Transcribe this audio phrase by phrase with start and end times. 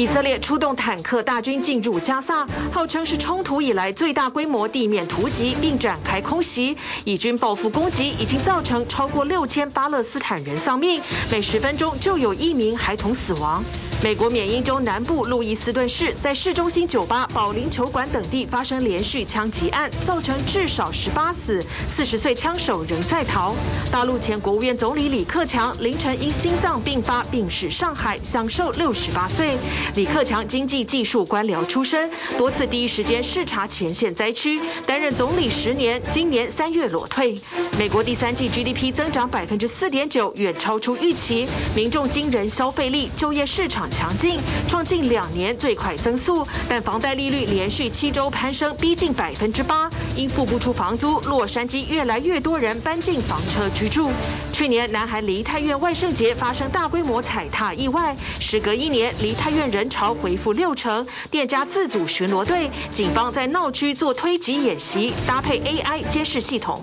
[0.00, 6.74] 以色列出动坦克大军进入加萨，号称是冲突以来最大规模地面突击，并展开空袭。
[7.04, 13.62] 以军报复攻击已经造成超过六千巴勒斯坦人丧命，每十分钟就有一名孩童死亡。
[14.02, 23.54] 美国缅因州南部路易斯顿市在市中心酒吧、保龄球馆等地发生连续枪击案，造成至少十八死，四十岁枪手仍在逃。
[23.92, 29.58] 大陆前国务院总理李克强凌晨因心脏病发病逝上海，享寿六十八岁。
[29.94, 37.40] 李克强经济技术官僚出身，多次第一时间视察前线灾区，担任总理十年，今年三月裸退。
[37.78, 49.90] 美国第三季 GDP 增长百分之四点九，远超出预期，民众惊人消费力，就业市场强劲，创近两年最快增速，但房贷利率连续七周攀升，逼近百分之八。
[50.16, 54.10] 因付不出房租，洛杉矶越来越多人搬进房车居住。
[54.52, 66.80] 去年南韩梨泰院万圣节发生大规模踩踏意外，时隔一年，梨泰院人潮恢复六成，店家自组巡逻队，警方在闹区做推挤演习，搭配 AI 监视系统。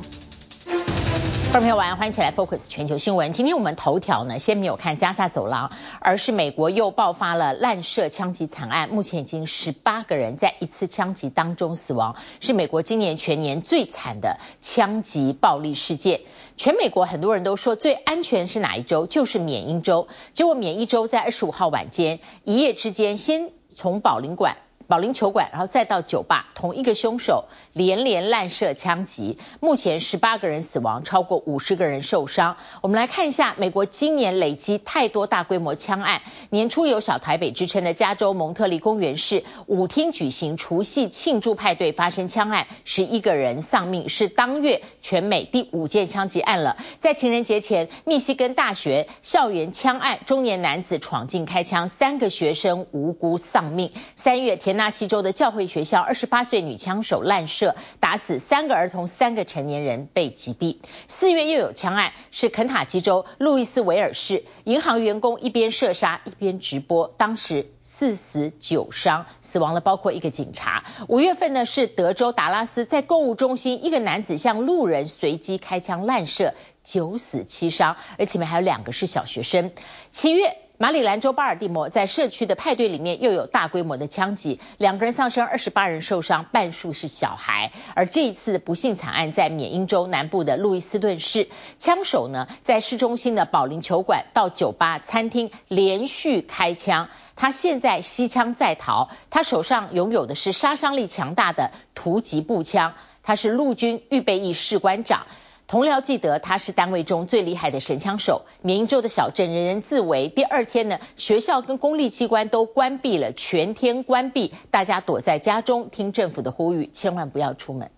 [1.49, 3.31] 观众朋友晚安，欢迎起来 Focus 全球新闻。
[3.31, 5.71] 今天我们头条呢，先没有看加萨走廊，
[6.02, 16.22] 而是美国又爆发了滥射枪击惨案，目前已经十八个人在一次枪击当中死亡，是美国今年全年最惨的枪击暴力事件。
[16.58, 19.05] 全美国很多人都说最安全是哪一周？
[19.05, 20.08] 就是缅因州。
[20.33, 24.58] 结果缅因州在二十五号晚间一夜之间，先从保龄馆。
[24.88, 32.55] 保龄球馆，然后再到酒吧，同一个凶手连连滥射枪击，目前十八个人死亡，超过五十个人受伤。
[32.81, 36.21] 我们来看一下，美国今年累积太多大规模枪案。
[36.49, 46.77] 年初有小台北之称的加州蒙特利公园市舞厅举行除夕庆祝派对，发生枪案，十一个人丧命，是当月全美第五件枪击案了。
[46.99, 53.91] 在情人节前，密西根大学校园枪案，中年男子闯进开枪，三个学生无辜丧命。
[54.16, 60.78] 三月田纳西州的教会学校，二十八岁女枪手滥射，打死三个儿童，三个成年人被击毙。
[61.09, 70.85] 四月又有枪案，是肯塔基州路易斯维尔市银行员工一边射杀一边直播，当时四死九伤，死亡的包括一个警察。
[71.09, 76.53] 五月份呢，是德州达拉斯在购物中心，一个男子向路人随机开枪滥射，
[76.84, 79.72] 九死七伤，而且面还有两个是小学生。
[80.12, 80.56] 七月。
[80.79, 87.71] 马里兰州巴尔的摩在社区的派对里面又有大规模的枪击，两个人丧生，二十八人受伤，半数是小孩。
[87.95, 91.49] 而这一次的不幸惨案在缅因州南部的路易斯顿市，
[91.79, 105.25] 枪手呢在市中心的保龄球馆到酒吧、餐厅连续开枪，他现在携枪在逃，他手上拥有的是杀伤力强大的突击步枪，他是陆军预备役士官长。
[105.67, 108.44] 同僚记得他是单位中最厉害的神枪手。
[108.61, 110.29] 明州的小镇人人自危。
[110.29, 117.91] 第二天呢，学校跟公立机关都关闭了，全天关闭，大家躲在家中听政府的呼吁，千万不要出门。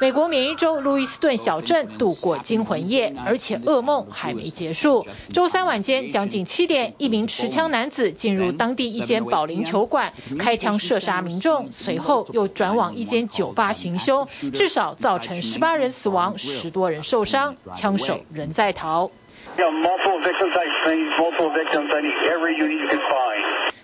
[0.00, 5.06] 美国缅因州路易斯顿小镇度过惊魂夜，而且噩梦还没结束。
[5.34, 19.10] 周三晚间将近七点，一名持枪男子进入当地一间保龄球馆，开枪射杀民众，随后又转往一间酒吧行凶，至少造成十八人死亡，十多人受伤，枪手仍在逃。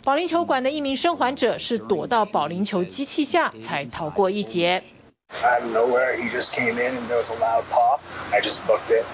[0.02, 4.82] 保龄球馆的一名生还者是躲到保龄球机器下才逃过一劫。
[5.43, 8.01] Out of nowhere, he just came in and there was a loud pop.
[8.33, 9.05] I just booked it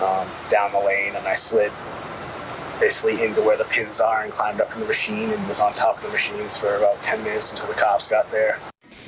[0.00, 1.72] um, down the lane and I slid
[2.80, 5.72] basically into where the pins are and climbed up in the machine and was on
[5.74, 8.56] top of the machines for about 10 minutes until the cops got there.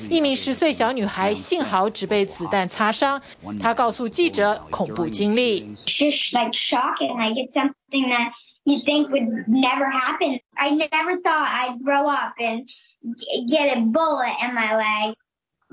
[0.08, 3.20] 一名十岁小女孩幸好只被子弹擦伤，
[3.60, 5.74] 她告诉记者恐怖经历。
[5.86, 8.32] Just like shocking, like it's something that
[8.64, 10.40] you think would never happen.
[10.56, 12.66] I never thought I'd grow up and
[13.46, 15.14] get a bullet in my leg.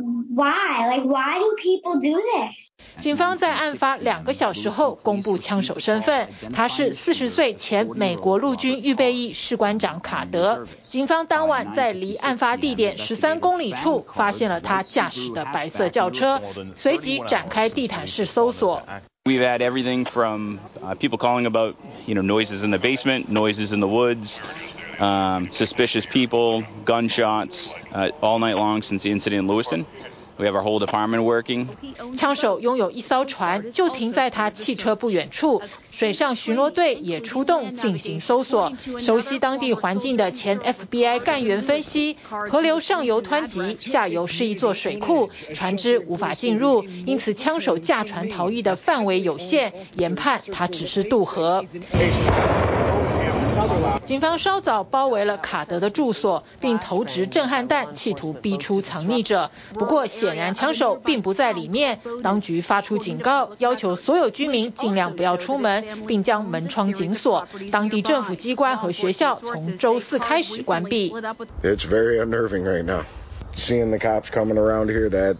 [0.02, 0.88] Why?
[0.88, 2.68] Like, why do people do this?
[3.02, 10.68] 警方在案发两个小时后公布枪手身份，他是四十岁前美国陆军预备役士官长卡德。
[10.84, 16.42] 警方当晚在离案发地点十三公里处发现了他驾驶的白色轿车，
[16.76, 18.84] 随即展开地毯式搜索。
[19.26, 20.60] We've had everything from
[21.00, 21.74] people calling about,
[22.06, 24.38] you know, noises in the basement, noises in the woods.
[25.03, 29.85] Um, suspicious people, gunshots, uh, all night long since the incident in Lewiston.
[30.39, 31.67] We have our whole department working.
[32.17, 35.61] 枪手拥有一艘船，就停在他汽车不远处。
[35.91, 38.73] 水上巡逻队也出动进行搜索。
[39.01, 51.65] 熟悉当地环境的前 FBI 干员分析，河流上游湍急，下游是一座水库，船只无法进入，因此枪手驾船逃逸的范围有限，研判他只是渡河。
[54.05, 59.51] 警方稍早包围了卡德的住所，并投掷震撼弹，企图逼出藏匿者。
[59.75, 67.47] 不过显然枪手并不在里面，当局发出警告，要求所有居民尽量不要出门，并将门窗紧锁。
[67.71, 71.13] 当地政府机关和学校从周四开始关闭。
[71.63, 73.05] It's very unnerving right now.
[73.55, 75.37] Seeing the cops coming around here, that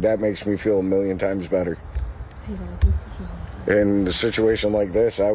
[0.00, 1.76] that makes me feel a million times better.
[3.66, 5.34] In a situation like this, I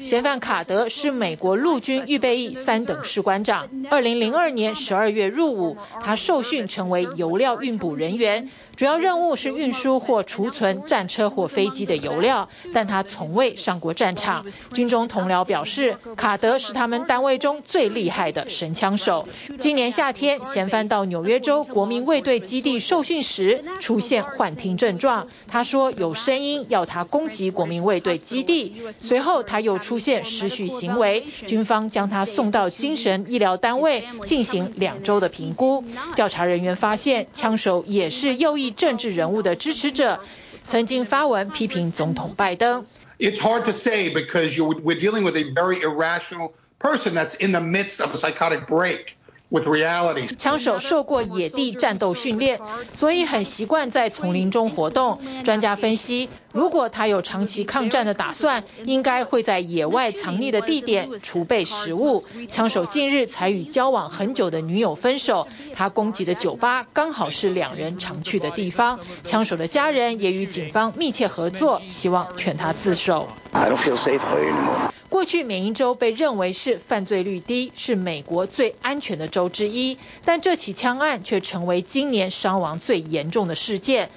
[0.00, 3.68] 嫌犯卡德是美国陆军预备役三等士官长。
[3.90, 8.48] 二零零二年十二月入伍，他受训成为油料运补人员。
[8.76, 14.44] 主要任务是运输或储存战车或飞机的油料，但他从未上过战场。
[14.72, 19.28] 军中同僚表示，卡德是他们单位中最厉害的神枪手。
[19.58, 28.74] 今年夏天，嫌犯到纽约州国民卫队基地受训时出现幻听症状，他说有声音要他攻击国民卫队基地。
[29.00, 35.84] 随后他又出现失序行为，军方将他送到精神医疗单位进行两周的评估。
[36.16, 38.63] 调查人员发现，枪手也是右翼。
[38.71, 40.21] 政治人物的支持者
[40.67, 42.85] 曾经发文批评总统拜登。
[43.19, 47.59] It's hard to say because you're we're dealing with a very irrational person that's in the
[47.59, 49.17] midst of a psychotic break.
[49.54, 50.26] With reality.
[50.36, 52.58] 枪手受过野地战斗训练，
[52.92, 55.20] 所以很习惯在丛林中活动。
[55.44, 62.24] 专家分析，如果他有长期抗战的打算，应该会在野外藏匿的地点储备食物。
[62.50, 68.98] 枪手近日才与交往很久的女友分手，他攻击的酒吧刚好是两人常去的地方。
[69.22, 73.28] 枪手的家人也与警方密切合作，希望劝他自首。
[73.52, 74.93] I don't feel safe anymore.
[75.13, 84.09] 过去，缅因州被认为是犯罪率低、是美国最安全的州之一，但这起枪案却成为今年伤亡最严重的事件。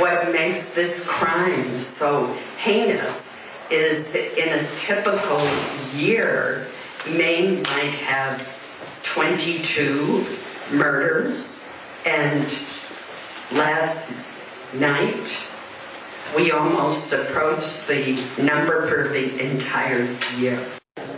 [0.00, 2.28] What makes this crime so
[2.64, 5.40] heinous is in a typical
[5.94, 6.66] year,
[7.06, 8.40] Maine might have
[9.04, 10.24] 22
[10.72, 11.66] murders,
[12.04, 12.46] and
[13.52, 14.12] last
[14.72, 15.49] night.
[16.33, 20.07] We almost approach the number for the entire
[20.39, 20.57] year.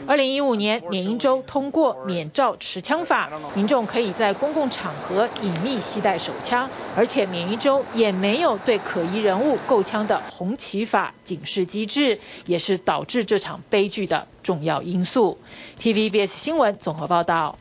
[0.08, 6.68] 二零一五年，缅因州通过免照持枪法，民众可以在公共场合隐秘携带手枪，
[6.98, 15.38] 而且缅因州也没有对可疑人物购枪的红旗法警示机制，也是导致这场悲剧的重要因素。
[15.80, 17.58] TVBS 新闻综合报道。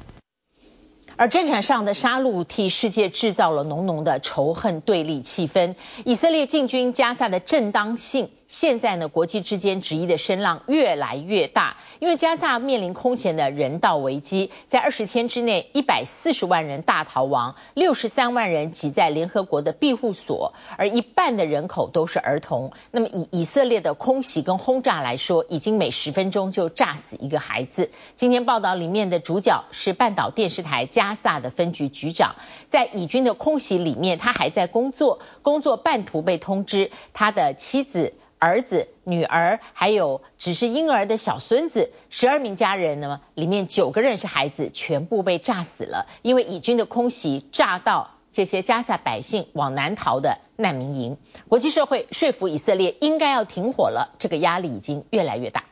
[1.17, 5.75] 而战场上的杀戮替世界制造了浓浓的仇恨对立气氛。
[6.05, 8.31] 以色列进军加萨的正当性。
[8.53, 22.75] 现在呢，国际之间质疑的声浪越来越大，因为加萨面临空前的人道危机，在二十天之内，一百四十万人大逃亡，六十三万人挤在联合国的庇护所，而一半的人口都是儿童。
[22.91, 27.91] 那么以以色列的空袭跟轰炸来说，已经每十分钟就炸死一个孩子。
[28.17, 32.37] 今天报道里面的主角是半岛电视台加萨的分局局长，
[32.69, 38.13] 在以军的空袭里面，他还在工作，工作半途被通知，他的妻子。
[38.43, 46.09] 儿子、女儿，还有只是婴儿的小孙子，十二名家人呢，里面九个人是孩子，全部被炸死了。
[46.23, 51.19] 因为以军的空袭炸到这些加萨百姓往南逃的难民营。
[51.49, 55.63] 国际社会说服以色列应该要停火了，这个压力已经越来越大。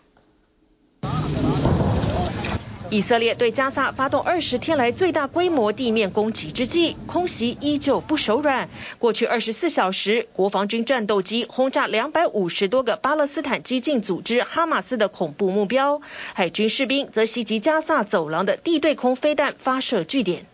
[2.90, 8.68] 以色列对加萨发动二十天来最大规模地面攻击之际，空袭依旧不手软。
[8.98, 16.00] 过去二十四小时，国防军战斗机轰炸两百五十多个巴勒斯坦激进组织哈马斯的恐怖目标，
[16.34, 20.46] 海军士兵则袭击加萨走廊的地对空飞弹发射据点。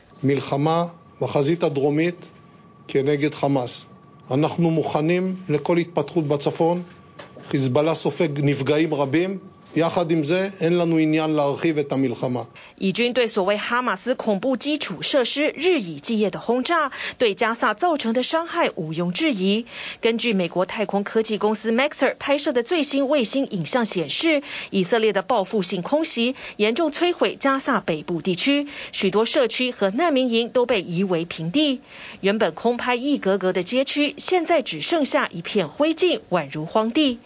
[12.79, 19.67] 以军对所谓哈马斯恐怖基础设施日以继夜的轰炸，对加萨造成的伤害毋庸置疑。
[20.01, 31.83] 根据美国太空科技公司 Maxar 拍摄的最新卫星影像显示，以色列的报复性空袭严重摧毁加萨北部地区，许多社区和难民营都被夷为平地。
[32.23, 37.19] 原本空拍一格格的街区，现在只剩下一片灰烬，宛如荒地。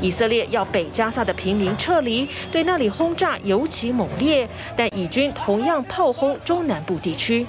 [0.00, 7.46] 以色列要北加萨的平民撤离，对那里轰炸尤其猛烈，但以军同样炮轰中南部地区。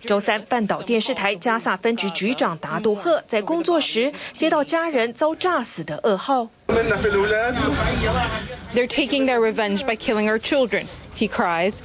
[0.00, 6.48] 周三，半岛电视台加萨分局局长达杜赫在工作时接到家人遭炸死的噩耗。
[8.74, 11.80] They're taking their revenge by killing our children, he cries.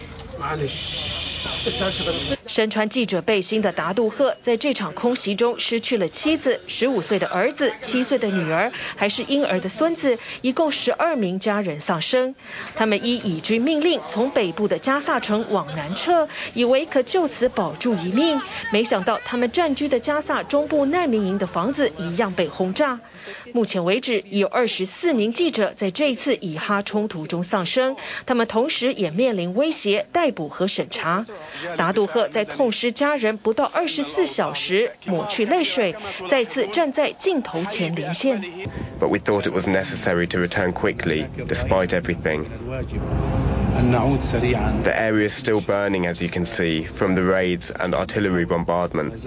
[2.47, 12.35] 身穿记者背心的达杜赫在这场空袭中失去了妻子、十五岁的儿子、七岁的女儿，还是婴儿的孙子，一共十二名家人丧生。
[12.75, 22.99] 他们依以军命令从北部的加萨城往南撤，以为可就此保住一命，没想到他们占据的加萨中部难民营的房子一样被轰炸。
[23.51, 31.25] 目前为止，有二十四名记者在这一次以哈冲突中丧生，他们同时也面临威胁、逮捕和审查。
[31.75, 35.95] 达杜赫在痛失家人不到二十四小时，抹去泪水，
[36.29, 38.41] 再次站在镜头前连线。
[38.99, 42.45] But we thought it was necessary to return quickly, despite everything.
[43.86, 49.26] The area is still burning, as you can see, from the raids and artillery bombardment.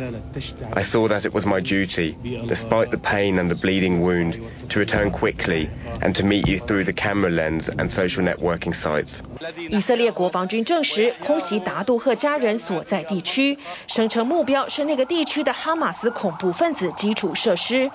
[0.74, 2.16] I saw that it was my duty,
[2.48, 5.70] despite the pain and the bleeding wound, to return quickly
[6.02, 9.22] and to meet you through the camera lens and social networking sites.
[9.70, 13.58] 以色列国防军证实空袭达杜赫家人所在地区，
[13.88, 17.92] 声称目标是那个地区的哈马斯恐怖分子基础设施。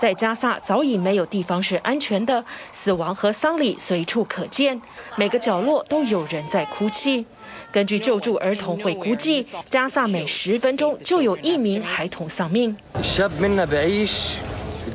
[0.00, 2.44] 在加萨早已没有地方是安全的，
[2.88, 4.82] 死亡和丧礼随处可见，
[5.16, 7.26] 每个角落都有人在哭泣。
[7.72, 12.76] 根据救助儿童会估计，加萨每十分钟就有一名孩童丧命。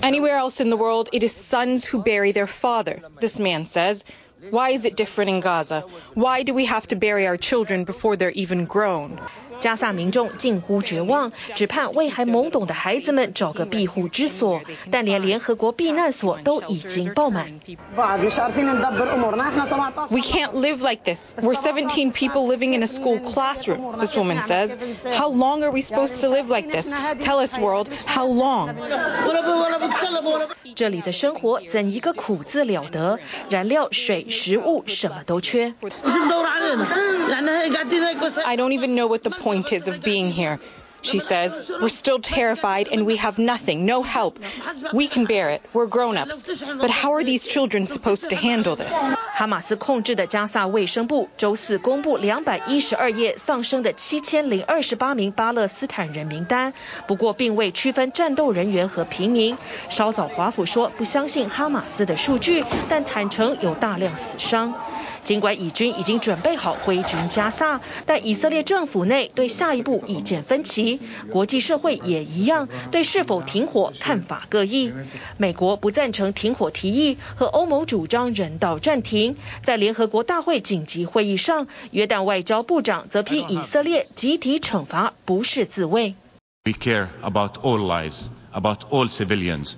[0.01, 4.03] Anywhere else in the world, it is sons who bury their father, this man says.
[4.51, 5.83] Why is it different in Gaza?
[6.13, 9.19] Why do we have to bury our children before they're even grown?
[9.60, 17.60] 加萨民众近乎绝望，只盼为还懵懂的孩子们找个庇护之所，但连联合国避难所都已经爆满。
[20.10, 21.34] We can't live like this.
[21.40, 24.76] We're 17 people living in a school classroom, this woman says.
[25.16, 26.90] How long are we supposed to live like this?
[27.20, 28.74] Tell us, world, how long?
[30.74, 33.18] 这里的生活怎一个苦字了得，
[33.48, 35.72] 燃料、水、食物什么都缺。
[38.44, 40.59] I don't even know what the point is of being here.
[41.01, 44.37] She says, we're still terrified and we have nothing, no help.
[44.93, 45.61] We can bear it.
[45.71, 46.43] We're grown-ups.
[46.43, 48.93] But how are these children supposed to handle this?
[49.33, 56.73] 哈马斯控制的加萨卫生部周四公布两百一十二页丧生的七千零二十八名巴勒斯坦人名单，
[57.07, 59.57] 不过并未区分战斗人员和平民。
[59.89, 64.73] 稍早华府说不相信哈马斯的数据，但坦承有大量死伤。
[65.24, 71.00] 尽管以军已经准备好挥军加萨，但以色列政府内对下一步意见分歧，
[71.30, 74.92] 国际社会也一样，对是否停火看法各异。
[75.38, 79.36] 美国不赞成停火提议，和欧盟主张人道暂停。
[79.64, 86.14] 在联合国大会紧急会议上，约旦外交部长则批以色列集体惩罚不是自卫。
[86.64, 89.72] We care about all lives, about all civilians,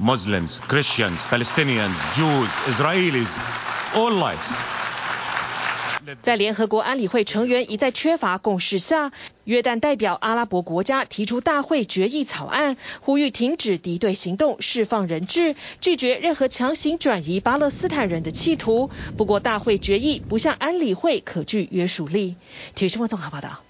[0.00, 3.28] Muslims, Christians, Palestinians, Jews, Israelis,
[3.94, 4.52] all lives.
[6.22, 9.12] 在联合国安理会成员一再缺乏共识下，
[9.44, 18.90] 约旦代表阿拉伯国家提出大会决议草案，呼吁停止敌对行动、释放人质，拒绝任何强行转移巴勒斯坦人的企图。
[19.16, 22.36] 不过，大会决议不像安理会可具约束力。
[22.74, 23.60] 体育新闻综合报道。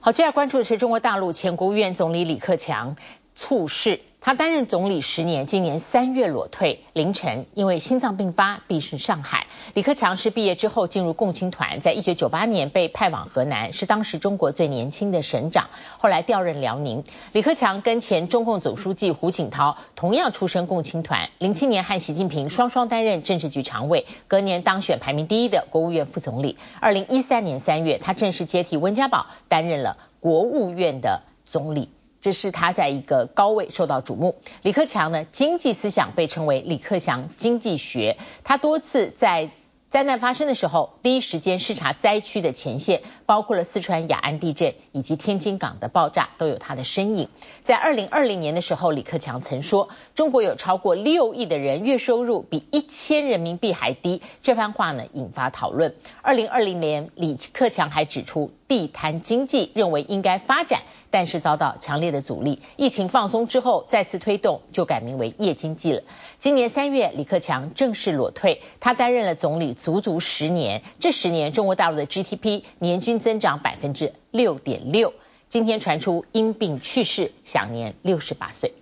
[0.00, 2.96] 好，接下来关注的是中国大陆前国务院总理李克强
[3.34, 4.00] 猝逝。
[4.24, 9.48] 他担任总理十年，今年三月裸退，凌晨因为心脏病发病逝上海。
[9.74, 17.02] 李克强是毕业之后进入共青团，在一九九八年被派往河南，是当时中国最年轻的省长，后来调任辽宁。
[17.32, 26.58] 李克强跟前中共总书记胡锦涛同样出身共青团，零七年和习近平双双担任政治局常委，隔年当选排名第一的国务院副总理。
[26.78, 31.90] 二零一三年三月，他正式接替温家宝，担任了国务院的总理。
[32.22, 34.36] 这是他在一个高位受到瞩目。
[34.62, 39.50] 李克强呢，经济思想被称为李克强经济学，他多次在。
[39.92, 47.28] 灾难发生的时候，第一时间视察灾区的前线，包括了四川雅安地震以及天津港的爆炸，都有他的身影。
[47.60, 55.94] 在二零二零年的时候，李克强曾说：“中国有超过六亿的人月收入比一千人民币还低。”这番话呢，引发讨论。
[56.22, 60.80] 二零二零年，李克强还指出，地摊经济认为应该发展，
[61.12, 62.60] 但是遭到强烈的阻力。
[62.76, 66.02] 疫情放松之后，再次推动就改名为夜经济了。
[66.38, 70.82] 今年三月，李克强正式裸退，他担任了总理足足十年。
[70.98, 75.14] 这十年，中国大陆的 GDP 年均增长百分之六点六。
[75.48, 78.72] 今天传出因病去世，享年六十八岁。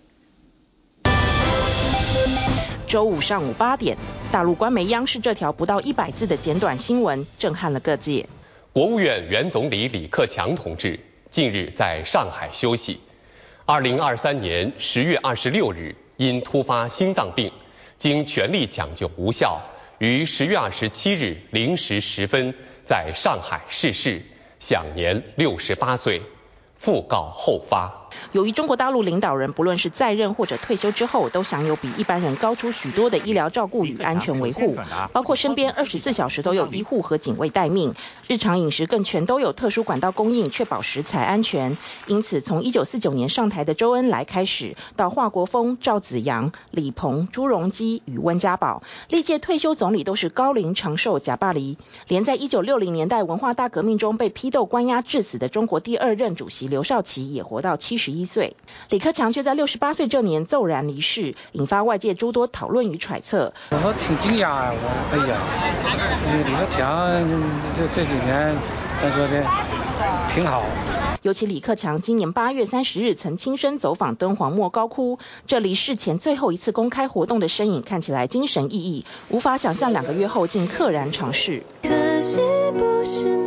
[2.86, 3.96] 周五上午八点，
[4.32, 8.26] 大陆官媒央视这条不到一百字的简短新闻震撼了各界。
[8.72, 13.00] 国务院原总理李克强同志近日在上海休息。
[13.64, 15.96] 二零二三年十月二十六日。
[16.16, 17.50] 因突发心脏病，
[17.96, 19.62] 经全力抢救无效，
[19.96, 24.20] 于十月二十七日零时十分在上海逝世，
[24.58, 26.20] 享年六十八岁，
[26.78, 27.99] 讣告后发。
[28.32, 34.76] 由于中国大陆领导人不论是在任或者退休之后，都享有比一般人高出许多的医疗照顾与安全维护，
[35.12, 37.94] 包括身边二十四小时都有医护和警卫待命，
[38.26, 41.76] 日常饮食更全都有特殊管道供应，确保食材安全。
[42.06, 51.76] 因此，从一九四九年上台的周恩来开始，到华国锋、赵紫阳、李鹏、朱镕基与温家宝，历届退休总理都是高龄长寿假巴黎。
[52.08, 58.56] 连在一九六零年代文化大革命中被批斗关押致死的中国第二任主席刘少奇，也活到七十一岁。
[58.88, 63.52] 李克强却在六十八岁这年骤然离世，引发外界诸多讨论与揣测。
[63.70, 65.36] 我挺惊讶啊，我哎呀，
[66.46, 67.12] 李克强
[67.76, 68.56] 这这几年
[69.00, 69.44] 他说的
[70.28, 70.64] 挺好。
[71.22, 81.62] 尤其李克强今年八月三十日曾亲身走访敦煌莫高窟，这离世前最后一次公开活动的身影看起来精神奕奕，无法想象两个月后竟溘然长逝。
[81.82, 82.38] 可惜
[82.72, 83.39] 不是你。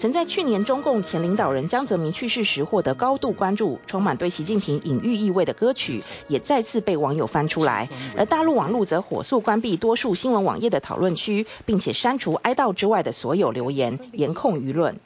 [0.00, 14.96] 曾在去年中共前领导人江泽民去世时获得高度关注，充满对习近平隐喻意味的歌曲也再次被网友翻出来，而大陆网路则火速关闭多数新闻网页的讨论区，并且删除哀悼之外的所有留言，严控舆论。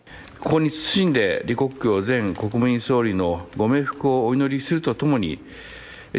[0.41, 5.39] ここに谨んで李克强前国务院总理のご冥福をお祈りするとともに，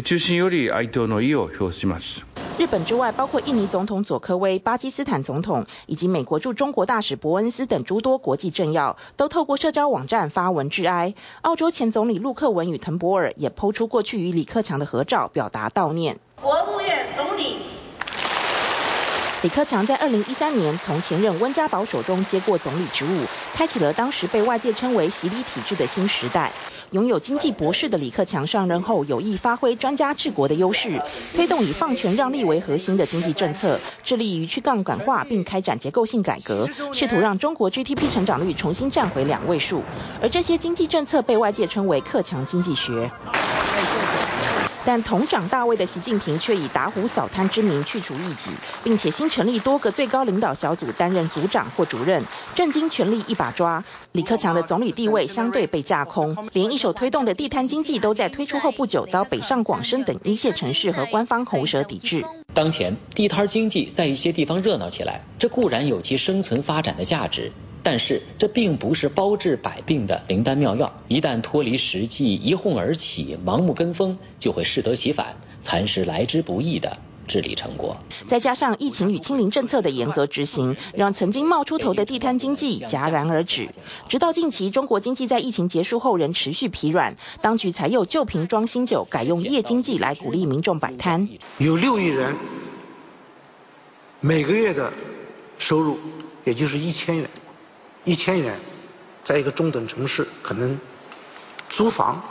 [0.02, 2.24] 衷心より哀悼の意を表します。
[2.57, 11.13] 日本之外，包括印尼总统佐科威、巴基斯坦总统以及美国驻中国大使伯恩斯等诸多国际政要，都透过社交网站发文致哀。
[11.41, 16.17] 澳洲前总理陆克文与滕博尔也抛出过去与李克强的合照，表达悼念。
[16.41, 17.57] 国务院总理
[19.47, 23.21] 李克强在二零一三年从前任温家宝手中接过总理职务，
[23.53, 26.51] 开启了当时被外界称为“习李体制”的新时代。
[26.91, 31.01] 拥有经济博士的李克强上任后，有意发挥专家治国的优势，
[31.33, 39.81] 推动以放权让利为核心的经济政策，致力于去杠杆化并开展结构性改革，试图让中国 GDP 成长率重新站回两位数。
[40.21, 43.09] 而这些经济政策被外界称为“克强经济学”。
[44.87, 48.51] 但同掌大位的习近平却以打虎扫贪之名去除异己，
[48.85, 52.23] 并且新成立多个最高领导小组担任组长或主任，
[52.55, 53.83] 政经权力一把抓。
[54.13, 62.23] 李克强的总理地位相对被架空，连一手推动的地摊经济都在推出后不久遭北上广深等一线城市和官方喉舌抵制。
[62.53, 67.51] 当前地摊经济在一些地方热闹起来，这固然有其生存发展的价值。
[67.83, 77.97] 但是这并不是包治百病的灵丹妙药，一旦脱离实际，一哄而起，盲目跟风，就会适得其反，蚕食来之不易的治理成果。
[78.27, 83.69] 再加上疫情与清零政策的严格执行，让曾经冒出头的地摊经济戛然而止。
[84.09, 91.29] 直到近期，中国经济在疫情结束后仍持续疲软，当局才又旧瓶装新酒，改用夜经济来鼓励民众摆摊。
[91.57, 92.35] 有六亿人
[94.19, 94.91] 每个月的
[95.57, 95.97] 收入，
[96.43, 97.29] 也就是一千元。
[98.07, 98.55] 一千元，
[99.25, 100.79] 在一个中等城市，可能
[101.67, 102.23] 租房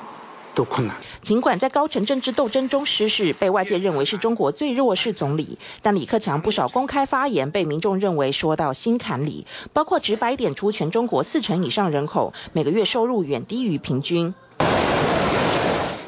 [0.54, 0.96] 都困难。
[1.20, 14.34] 尽管在高层政治斗争中失势，被外界认为是中国最弱势总理，但李克强不少公开发言被民众认为说到心坎里，包括直白点出全中国四成以上人口每个月收入远低于平均。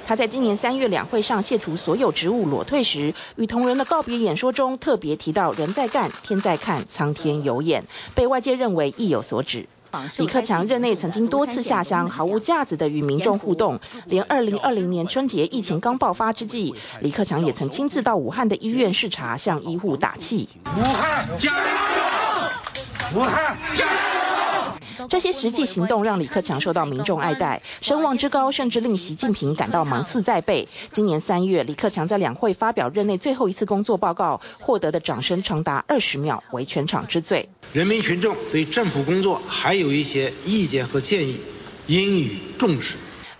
[0.08, 7.84] 他在今年三月两会上卸除所有职务裸退时，与同仁的告别演说中特别提到“人在干，天在看，苍天有眼”，
[8.16, 9.68] 被外界认为意有所指。
[10.16, 20.48] 李克强任内曾经多次下乡，毫无架子的与民众互动，连二零二零年春节疫情刚爆发之际，李克强也曾亲自到武汉的医院视察，向医护打气。
[20.64, 23.20] 武汉加油！
[23.20, 24.27] 武汉加油！
[25.08, 30.68] 这些实际行动让李克强受到民众爱戴，声望之高，甚至令习近平感到芒刺在背。
[30.90, 37.48] 今年三月，李克强在两会发表任内最后一次工作报告，获得的掌声长达二十秒，为全场之最。
[37.72, 41.40] 人民群众对政府工作还有一些意见和建议，
[41.86, 42.96] 应予重视。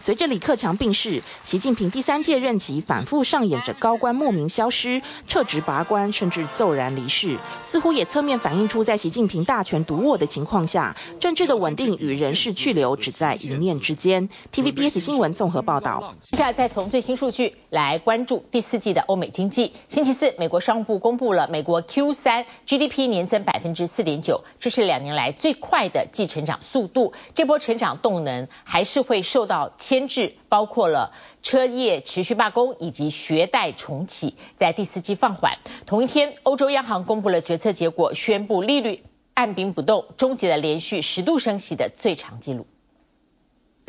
[0.09, 14.31] 随着李克强病逝，习近平第三届任期反复上演着高官莫名消失、撤职拔官，甚至骤然离世，似乎也侧面反映出在习近平大权独握的情况下，政治的稳定与人事去留只在一念之间。
[14.51, 16.15] TVBS 新闻综合报道。
[16.23, 19.75] 接下来再从最新数据来关注第四季的欧美经济。
[19.89, 27.13] 星期四，美国商务部公布了美国 Q 三 GDP 年增百分之四点九，这是两年来最快的季成长速度。
[27.35, 29.98] 这波成长动能还是会受到牵。
[29.99, 35.59] 牵制包括了车业持续罢工以及学贷重启，在第四季放缓。
[35.87, 39.03] 同一天，欧洲央行公布了决策结果，宣布利率
[39.35, 42.69] 按兵不动，终结了连续十度升息的最长纪录。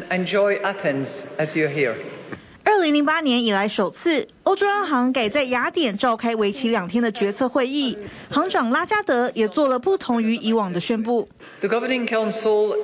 [0.10, 1.94] Enjoy Athens as you're here.
[2.64, 8.00] 二零零八年以来首次，欧洲央行改在雅典召开为期两天的决策会议，
[8.32, 11.30] 行长拉加德也做了不同于以往的宣布。
[11.60, 12.76] The Governing Council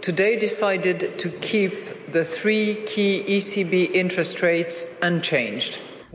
[0.00, 1.72] today decided to keep
[2.14, 5.74] the three key ECB interest rates unchanged.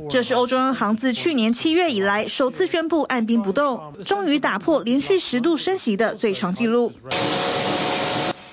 [0.09, 6.93] 这是欧洲央行自去年七月以来首次宣布按兵不动，终于打破连续十度升息的最长纪录。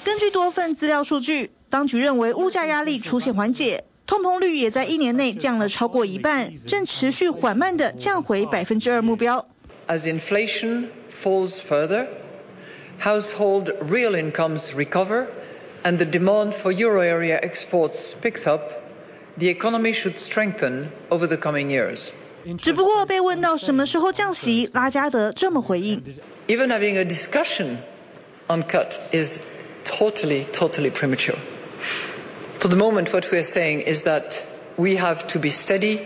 [0.05, 9.47] 根据多份资料数据，当局认为物价压力出现缓解，通膨率也在一年内降了超过一半，正持续缓慢地降回百分之二目标。
[9.87, 12.07] As inflation falls further,
[13.01, 15.27] household real incomes recover,
[15.86, 18.62] and the demand for euro area exports picks up.
[19.38, 22.12] The economy should strengthen over the coming years.
[22.58, 26.04] 只不过被问到什么时候降息，拉加德这么回应：
[26.48, 27.78] Even having a discussion
[28.48, 29.40] on cut is
[29.86, 31.38] totally, totally premature.
[32.60, 34.42] For the moment, what we are saying is that
[34.76, 36.00] we have to be steady.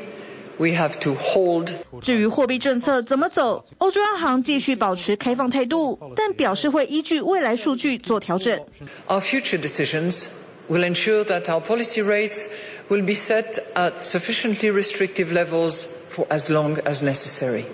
[0.60, 1.70] We have to hold.
[2.02, 8.66] 至于货币政策怎么走，欧洲央行继续保持开放态度，但表示会依据未来数据做调整。
[9.08, 10.28] Our future decisions
[10.70, 12.48] will ensure that our policy rates
[12.88, 17.66] will be set at sufficiently restrictive levels for as long as necessary.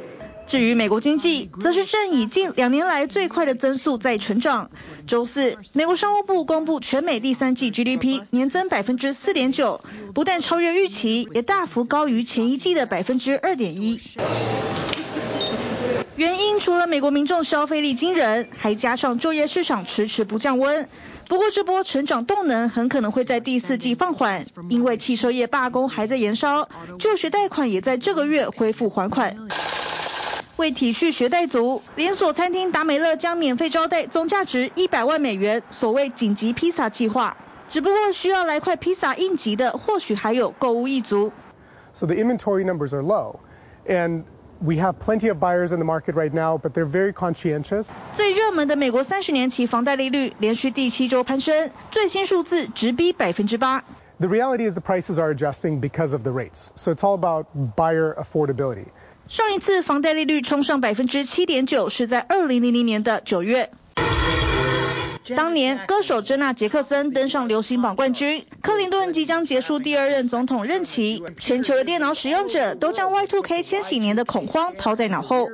[0.46, 4.70] 至于美国经济，则是正以近两年来最快的增速在成长。
[5.06, 9.80] 周四，美国商务部公布全美第三季 GDP 年增百分之四点九，
[10.14, 14.00] 不但超越预期，也大幅高于前一季的百分之二点一。
[16.14, 20.88] 原因除了美国民众消费力惊人，还加上就业市场迟迟不降温。
[21.28, 29.36] 不过这波成长动能很可能会在第四季放缓，因为汽车业罢工还在延烧，就学贷款也在这个月恢复还款。
[30.56, 37.36] 为体恤学贷族，连锁餐厅达美乐将免费招待总价值一百万美元所谓紧急披萨计划。
[37.68, 41.32] 只不过需要来块披萨应急的，或许还有购物一族。
[41.92, 43.40] So the inventory numbers are low,
[43.86, 44.24] and
[44.58, 47.90] We have plenty of buyers in the market right now, but they're very conscientious.
[48.14, 53.84] 最热门的美国三十年期房贷利率连续第七周攀升，最新数字直逼百分之八。
[54.18, 57.44] The reality is the prices are adjusting because of the rates, so it's all about
[57.76, 58.86] buyer affordability.
[59.28, 63.70] 上一次房贷利率冲上百分之七点九是在二零零零年的九月。
[65.36, 68.44] 当年，歌手珍娜·杰克森登上流行榜冠军。
[68.62, 75.48] 克林顿即将结束第二任总统任期，全球的电脑使用者都将 Y2K 千禧年的恐慌抛在脑后。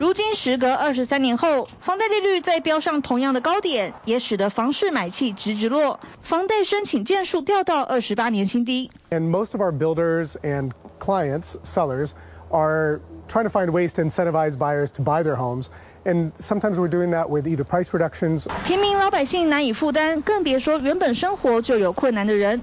[0.00, 8.90] 如今，时隔二十三年后，房贷利率再飙上同样的高点，也使得房市买气直直落，房贷申请件数掉到二十八年新低。
[9.10, 12.10] And most of our builders and clients, sellers,
[12.51, 15.69] are trying to find ways to incentivize buyers to buy their homes.
[16.05, 18.47] And sometimes we're doing that with either price reductions.
[18.65, 22.61] 平民老百姓难以负担，更别说原本生活就有困难的人。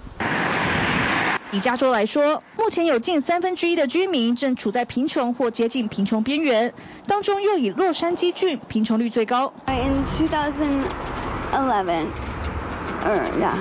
[1.50, 6.72] 以加州来说，目前有近三分之一的居民正处在贫穷或接近贫穷边缘，
[7.06, 9.52] 当中又以洛杉矶郡贫穷率最高。
[9.66, 12.06] In 2011,
[13.04, 13.54] or yeah,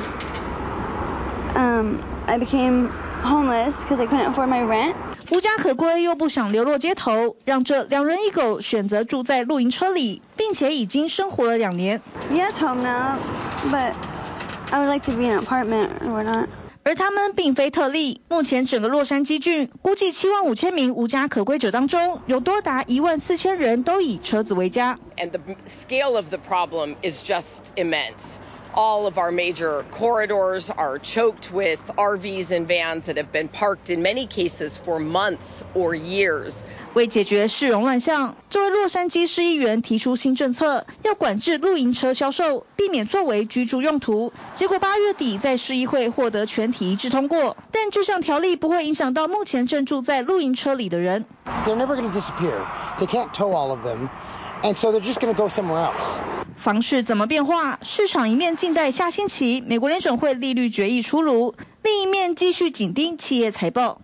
[1.56, 2.90] um, I became
[3.22, 4.96] homeless because I couldn't afford my rent.
[5.31, 12.01] 无家可归又不想流落街头，让这两人一狗选择住在露营车里，并且已经生活了两年。
[12.33, 13.19] Yes, home now,
[13.71, 13.93] but
[14.71, 16.49] I would like to be in an apartment or not.
[16.83, 24.99] 而他们并非特例，目前整个洛杉矶郡估计七万五千名无家可归者当中，有多达一万四千人都以车子为家。
[25.19, 28.39] And the scale of the problem is just immense.
[28.76, 33.92] All of our major corridors are choked with RVs and vans that have been parked
[33.92, 36.64] in many cases for months or years.
[36.96, 44.34] 为解决市容乱象，这位洛杉矶市议员提出新政策，要管制露营车销售，避免作为居住用途。
[44.56, 51.26] 结果八月底在市议会获得全体一致通过，但这项条例不会影响到目前正住在露营车里的人。
[51.68, 52.60] They're never going to disappear.
[53.00, 54.10] They can't tow all of them.
[54.63, 56.21] And so they're just going to go somewhere else.
[56.57, 57.79] 房市怎么变化？
[57.83, 64.01] 市场一面静待下星期美国联准会利率决议出炉，另一面继续紧盯企业财报。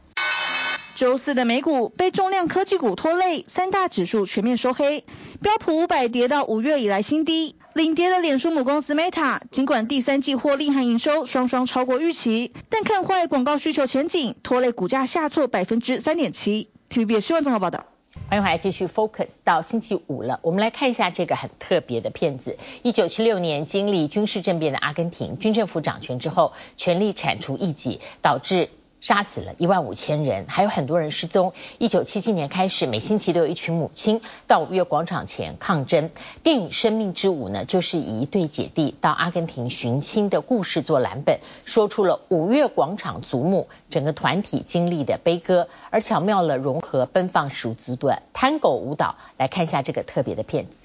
[0.94, 5.04] 周四的美股被重量科技股拖累，三大指数全面收黑，
[5.42, 7.56] 标普五百跌到五月以来新低。
[7.72, 16.70] 领跌的脸书母公司 Meta，尽管第三季获利和营收双双超过预期，但看坏广告需求前景，拖累股价下挫百分之三点七。
[16.88, 17.86] TVBS 新闻综合报道。
[18.28, 20.40] 欢迎回来，继续 focus 到星期五了。
[20.42, 22.56] 我们来看一下这个很特别的片子。
[22.82, 28.70] 一九七六年经历军事政变的阿根廷，军政府掌权之后，全力铲除异己，导致。
[29.04, 31.52] 杀死了一万五千人，还有很多人失踪。
[31.76, 36.10] 一九七七年开始，每星期都有一群母亲到五月广场前抗争。
[36.42, 49.16] 电影《生命之舞》呢，就是以一对姐弟到阿根廷寻亲的故事做蓝本，说出了五月广场祖母整个团体经历的悲歌，而巧妙了融合奔放十足的探戈舞蹈。
[49.36, 50.83] 来看一下这个特别的片子。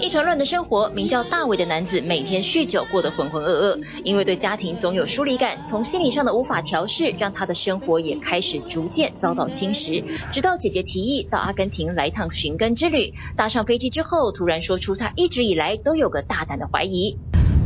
[0.00, 3.84] 一团乱的生活，名叫大伟的男子每天酗酒，过得浑浑噩噩。
[4.04, 10.04] 因为对家庭总有疏离感，从心理上的无法调试，让他的生活也开始逐渐遭到侵蚀。
[10.30, 17.18] 直到姐姐提议到阿根廷来趟寻根之旅，搭上飞机之后，突然说出他一直以来都有个大胆的怀疑。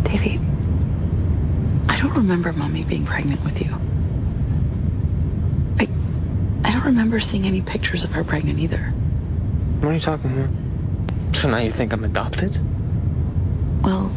[0.02, 0.38] David,
[1.86, 3.76] I don't remember mommy being pregnant with you.
[5.78, 5.86] I,
[6.62, 8.80] I don't remember seeing any pictures of her pregnant either.
[9.82, 10.71] What are you talking about?
[11.32, 12.56] So now you think I'm adopted?
[13.82, 14.10] Well,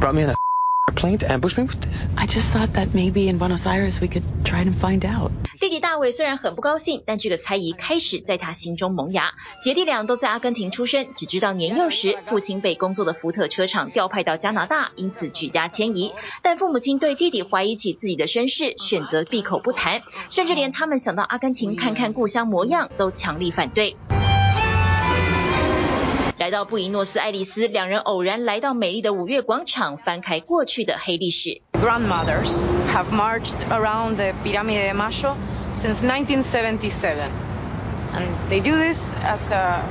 [0.00, 2.08] brought me in a plane to ambush me with this?
[2.16, 5.30] I just thought that maybe in Buenos Aires we could try and find out.
[5.60, 9.32] 弟弟大卫虽然很不高兴，但这个猜疑开始在他心中萌芽。
[9.62, 16.12] 姐弟俩都在阿根廷出生，只知道年幼时父亲被工作的福特车厂调派到加拿大，因此举家迁移。
[16.42, 23.96] 但父母亲对弟弟怀疑起自己的身世，选择闭口不谈，甚至连他们想到阿根廷看看故乡模样都强力反对。
[26.43, 31.61] 来到布宜诺斯艾利斯，两人偶然来到美丽的五月广场，翻开过去的黑历史。
[31.73, 35.35] Grandmothers have marched around the Pirámide de Mayo
[35.75, 37.29] since 1977,
[38.13, 39.83] and they do this as a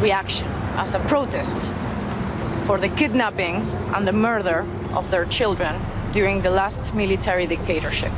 [0.00, 1.72] reaction, as a protest
[2.66, 4.64] for the kidnapping and the murder
[4.94, 5.74] of their children
[6.12, 8.10] during the last military dictatorship.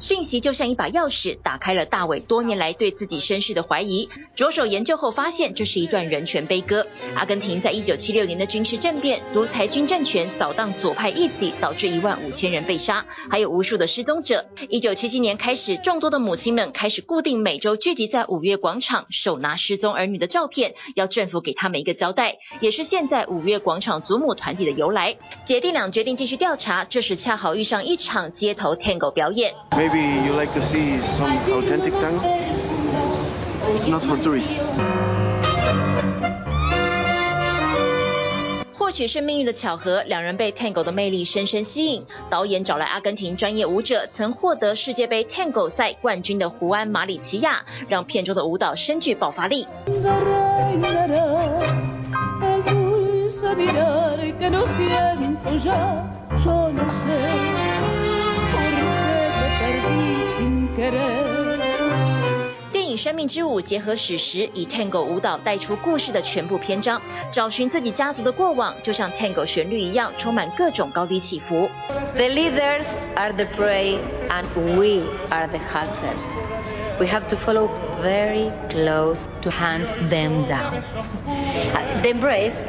[0.00, 4.08] 讯息就像一把钥匙，打开了大伟多年来对自己身世的怀疑。
[4.34, 6.86] 着手研究后发现，这是一段人权悲歌。
[7.14, 14.46] 阿根廷在一九七六年的军事政变，独裁军政权扫荡左派异己，导致一万五千人被杀，还有无数的失踪者。
[14.70, 25.18] 一九七七年开始，众多的母亲们开始固定每周聚集在五月广场，手拿失踪儿女的照片，要政府给他们一个交代，也是现在五月广场祖母团体的由来。
[25.44, 29.54] 姐弟俩决定继续调查，这时恰好遇上一场街头 Tango 表演。
[29.92, 32.22] Maybe you like to see some authentic tango?
[33.74, 34.68] It's not for tourists.
[38.72, 42.04] 或许是命运的巧合，两人被 Tango 的魅力深深吸引。
[42.28, 49.66] 导演找来阿根廷专业舞者，曾获得世界杯 Tango 赛冠军的胡安·马里奇亚，让片中的舞蹈深具爆发力。
[63.00, 67.00] 生命之舞》结合史实，以 Tango 舞蹈带出故事的全部篇章，
[67.32, 71.70] 找寻自己家族的过往，就像 Tango 旋律一样，充满各种高低起伏。
[72.14, 72.84] The leaders
[73.16, 73.96] are the prey,
[74.28, 76.42] and we are the hunters.
[76.98, 77.70] We have to follow
[78.02, 80.82] very close to hunt them down.
[82.02, 82.66] The embrace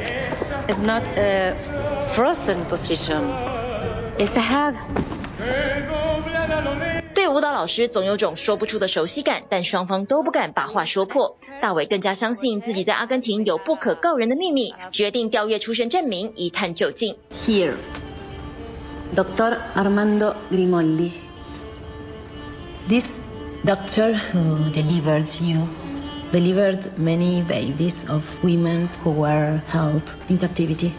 [0.66, 1.54] is not a
[2.14, 3.20] frozen position;
[4.16, 4.76] it's a hug.
[7.14, 11.36] 对舞蹈老师总有种说不出的熟悉感，但双方都不敢把话说破。
[11.60, 17.16] 大伟更加相信自己在阿根廷有不可告人的秘密，决定调阅出生证明一探究竟。
[17.34, 17.74] Here,
[19.14, 21.10] Doctor Armando Grimoldi.
[22.88, 23.22] This
[23.64, 25.68] doctor who delivered you
[26.32, 30.92] delivered many babies of women who were held in captivity.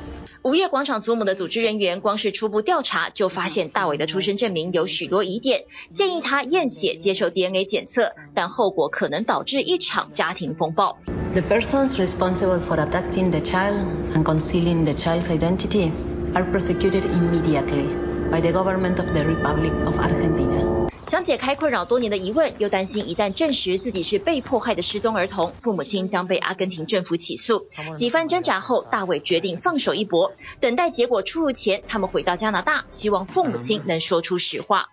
[0.44, 10.98] 五月广场祖母的组织人员光是初步调查，就发现大伟的出生证明有许多疑点，建议他验血接受 DNA 检测，但后果可能导致一场家庭风暴。
[11.32, 15.92] The persons responsible for abducting the child and concealing the child's identity
[16.34, 17.86] are prosecuted immediately
[18.30, 20.83] by the government of the Republic of Argentina.
[21.06, 27.68] 想解开困扰多年的疑问，又担心一旦证实自己是被迫害的失踪儿童，父母亲将被阿根廷政府起诉。
[27.96, 34.88] 几番挣扎后，大伟决定放手一搏，等待结果出炉前，他们回到加拿大，希望父母亲能说出实话。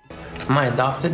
[0.49, 1.13] I adopted?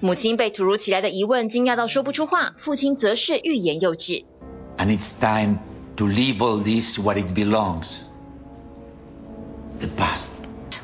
[0.00, 4.25] 母亲被突如其来的疑问惊讶到说不出话，父亲则是欲言又止。
[4.88, 5.58] It's time
[5.96, 7.98] to leave all this what it belongs.
[9.80, 10.28] The past.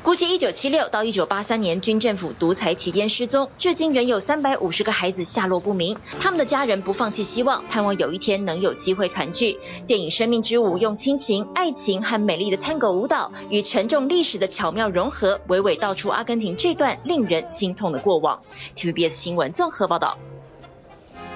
[0.03, 5.97] 估计一九七六到一九八三年军政府独裁期间失踪，至今仍有三百五十个孩子下落不明。
[6.19, 9.57] 他们的家人不放弃希望，盼望有一天能有机会团聚。
[9.87, 18.41] 电影《生命之舞》用亲情、爱情和美丽的 Tango 舞蹈与沉重历史的巧妙融合，娓娓道出阿根廷这段令人心痛的过往。
[18.75, 20.17] TVBS 新闻综合报道。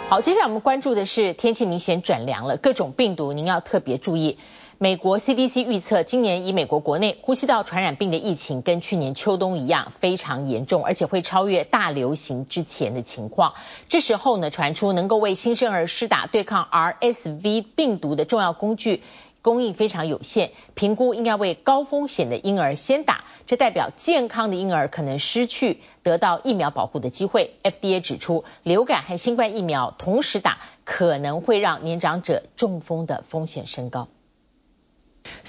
[0.10, 4.38] 好，接下来我们关注的是天气明显转凉了，各种病毒您要特别注意。
[4.78, 13.56] 美国 CDC 预测，今年以美国国内呼吸道传染病的疫情跟去年秋冬一样非常严重，而且会超越大流行之前的情况。
[13.90, 19.04] 这时候呢，传出能够为新生儿施打对抗 RSV 病毒的重要工具
[19.42, 27.56] 供应非常有限，评估应该为高风险的婴儿先打，这代表健康的婴儿可能失去得到疫苗保护的机会。
[27.64, 34.08] FDA 指出，流感和新冠疫苗同时打，可能会让年长者中风的风险升高。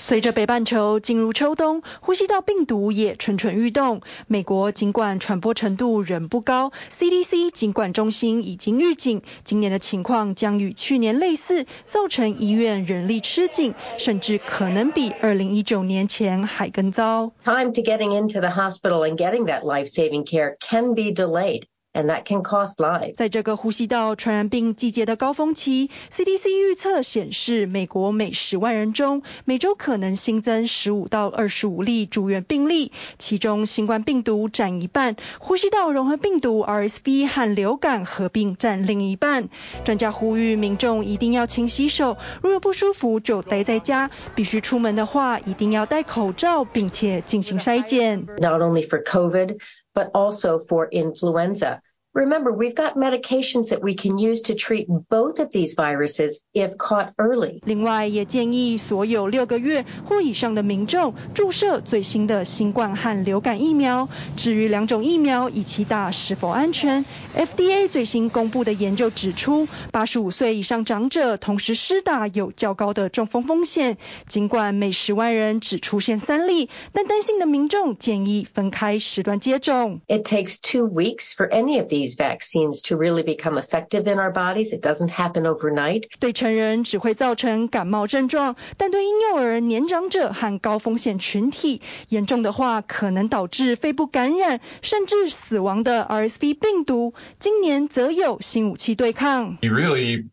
[0.00, 4.00] 随着北半球进入秋冬，呼吸道病毒也蠢蠢欲动。
[4.28, 17.32] 美国尽管传播程度仍不高，CDC 疾管中心已经预警，今年的情况将与去年类似，造成医院人力吃紧，甚至可能比2019年前还更糟。
[17.44, 21.64] Time to getting into the hospital and getting that life-saving care can be delayed.
[21.98, 23.16] And that can cost lives.
[23.16, 39.48] 在这个呼吸道传染病季节的高峰期，CDC 预测显示，美国每十万人中，每周可能新增十五到二十五例住院病例，其中新冠病毒占一半，呼吸道融合病毒 RSV 和流感合并占另一半。
[39.84, 48.24] 专家呼吁民众一定要勤洗手，如有不舒服就待在家，必须出门的话一定要戴口罩，并且进行筛检。
[48.38, 49.56] Not only for COVID.
[49.94, 51.80] but also for influenza.
[52.18, 56.76] Remember, we've got medications that we can use to treat both of these viruses if
[56.76, 57.61] caught early.
[57.64, 64.09] 另外，也建议所有六个月或以上的民众注射最新的新冠和流感疫苗。
[64.37, 67.04] 至于两种疫苗一起打是否安全
[67.38, 73.96] ，FDA 最新公布的研究指出，八十五岁以上长者同时施打有较高的中风风险。
[74.27, 80.01] 尽管每十万人只出现三例，但担心的民众建议分开时段接种。
[80.09, 84.77] It takes two weeks for any of these vaccines to really become effective in our bodies.
[84.77, 86.09] It doesn't happen overnight.
[86.18, 99.58] 对成人只会造成感冒症状，但对婴幼儿、年长者和高风险群体，严重的话可能导致肺部感染甚至死亡的 RSV 病毒，今年则有新武器对抗。
[99.62, 100.26] Really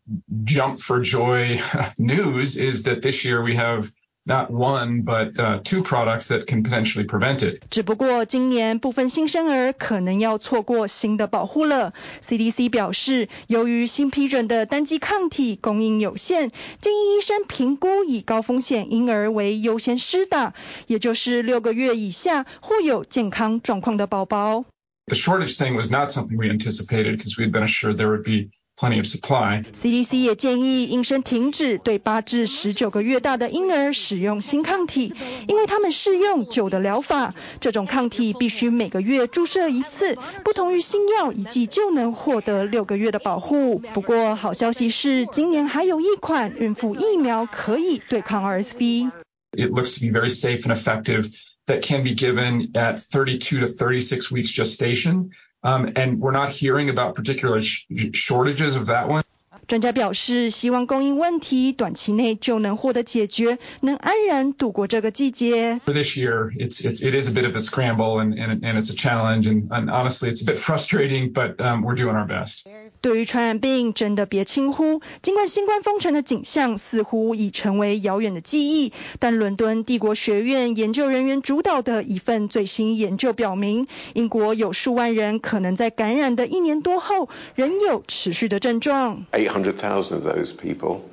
[0.46, 1.58] jump for joy
[1.98, 3.90] news is that this year we have
[4.28, 7.60] Not one, but two products that can potentially prevent it.
[7.70, 11.94] 只不过今年部分新生儿可能要错过新的保护了。
[12.22, 20.54] CDC 表示，由于新批准的单剂抗体供应有限，建议医生评估以高风险婴儿为优先施打，
[20.88, 24.64] 也就是六个月以下或有健康状况的宝宝。
[25.07, 28.51] The shortage thing was not something we anticipated because we had been assured there would be
[28.77, 29.63] plenty of supply.
[29.73, 35.13] CDC 也建议医生停止对八至十九个月大的婴儿使用新抗体，
[35.47, 37.35] 因为他们适用旧的疗法。
[37.59, 43.79] 这种抗体必须每个月注射一次，不同于新药一剂就能获得六个月的保护。
[43.79, 51.29] 不过好消息是，今年还有一款孕妇疫苗可以对抗 RSV。It looks to be very safe and effective
[51.66, 55.30] that can be given at 32 to 36 weeks gestation.
[55.62, 59.22] Um, and we're not hearing about particular shortages of that one.
[59.66, 65.80] 专家表示，希望供应问题短期内就能获得解决，能安然度过这个季节。
[65.84, 68.92] For this year, it's it's it is a bit of a scramble and and and it's
[68.92, 72.66] a challenge and and honestly, it's a bit frustrating, but um, we're doing our best.
[73.00, 75.00] 对于传染病，真的别轻忽。
[75.20, 89.26] 尽管新冠封城的景象似乎已成为遥远的记忆，但伦敦帝国学院研究人员主导的一份最新研究表明，英国有数万人可能在感染的一年多后，仍有持续的症状。
[89.56, 91.08] 800,000 of those people,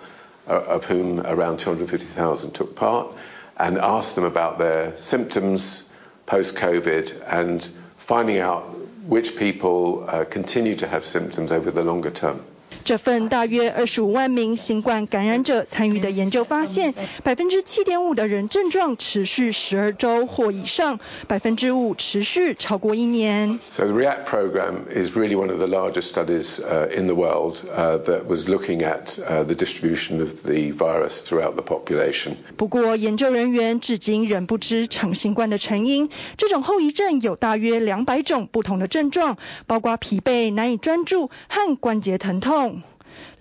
[0.47, 3.07] of whom around 250,000 took part,
[3.55, 5.87] and asked them about their symptoms
[6.25, 7.65] post-COVID and
[7.97, 8.63] finding out
[9.07, 12.43] which people uh, continue to have symptoms over the longer term.
[12.83, 16.93] 这份大约二十五万名新冠感染者参与的研究发现，
[17.23, 23.59] 百分之七点五的人症状持续十二周或以上，百分之五持续超过一年。
[23.69, 27.99] So the REACT program is really one of the largest studies uh, in the world uh,
[28.03, 32.35] that was looking at uh, the distribution of the virus throughout the population.
[32.57, 36.09] 不过，研究人员至今仍不知长新冠的成因。
[36.37, 42.72] 这种后遗症有大约两百种不同的症状，包括疲惫、难以专注和关节疼痛。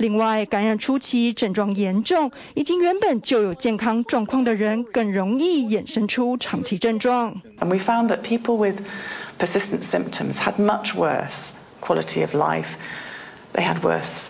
[0.02, 7.40] 另外，感染初期症状严重，已经原本就有健康状况的人，更容易衍生出长期症状。
[7.60, 8.80] And we found that people with
[9.38, 12.66] persistent symptoms had much worse quality of life.
[13.52, 14.21] They had worse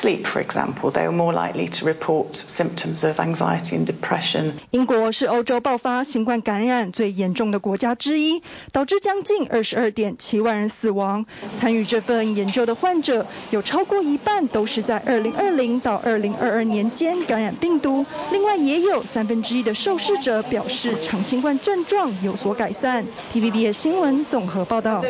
[0.00, 0.90] sleep, for example.
[0.90, 4.52] They were more likely to report symptoms of anxiety and depression.
[4.70, 8.42] 英国是欧洲爆发新冠感染最严重的国家之一，
[8.72, 11.26] 导致将近二十二点七万人死亡。
[11.56, 18.06] 参与这份研究的患者有超过一半都是在二零二零到二零二二年间感染病毒。
[18.30, 23.04] 另外，也有三分之一的受试者表示长新冠症状有所改善。
[23.32, 25.04] TVBS 新闻综合报道。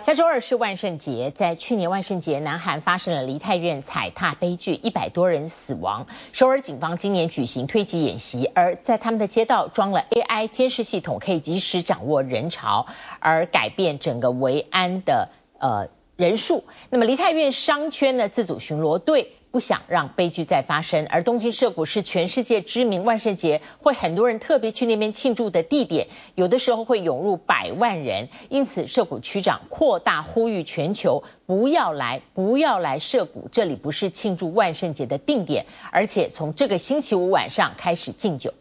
[0.00, 3.63] 下周二是万圣节，在去年万圣节，南韩发生了梨泰院。
[3.64, 6.06] 院踩踏悲剧，一百多人死亡。
[6.32, 12.86] 首尔警方今年举行推挤演习，而在他们的街道装了 AI 监视系统，可以及时掌握人潮，
[13.20, 16.64] 而改变整个维安的呃人数。
[16.90, 19.32] 那么梨泰院商圈呢自主巡逻队。
[19.54, 38.54] 不想让悲剧再发生，而东京涩谷是全世界知名万圣节会很多人特别去那边庆祝的地点，有的时候会涌入百万人，因此涩谷区长扩大呼吁全球不要来，不要来涩谷，这里不是庆祝万圣节的定点，而且从这个星期五晚上开始禁酒。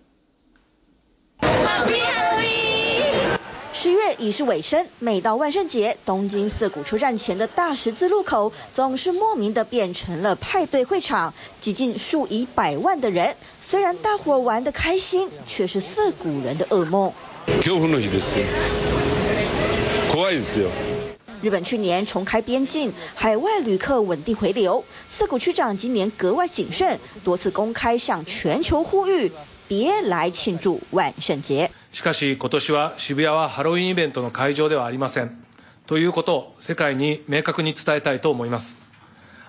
[3.84, 13.36] 十月已是尾声，每到万圣节，东京涩谷车站前的大十字路口总是莫名的变成了派对会场，挤进数以百万的人。
[13.62, 17.12] 虽然大伙玩得开心，却是涩谷人的噩梦。
[21.42, 29.34] 日本去年重开边境，海外旅客稳定回流，涩谷区长今年格外谨慎，多次公开向全球呼吁。
[29.70, 31.72] 别来庆祝万圣节。
[31.92, 35.44] しかし今年は渋谷はハロウィンイベントの会场ではありません。
[35.86, 38.82] ということを世界に明确に伝えたいと思います。